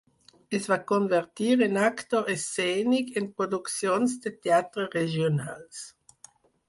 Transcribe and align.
Es 0.59 0.63
va 0.69 0.75
convertir 0.91 1.49
en 1.65 1.77
actor 1.89 2.31
escènic 2.35 3.11
en 3.21 3.29
produccions 3.43 4.17
de 4.25 4.33
teatre 4.47 4.87
regionals. 5.01 5.85